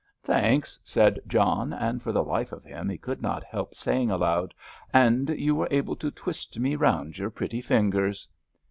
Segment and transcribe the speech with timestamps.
[0.23, 4.51] "Thanks," said John, and for the life of him he could not help saying aloud,
[4.91, 8.27] "and you were able to twist me round your pretty fingers!"